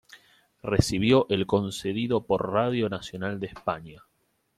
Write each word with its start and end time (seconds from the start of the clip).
Recibió 0.63 1.27
el 1.29 1.45
concedido 1.45 2.23
por 2.25 2.51
Radio 2.51 2.89
Nacional 2.89 3.39
de 3.39 3.45
España. 3.45 4.01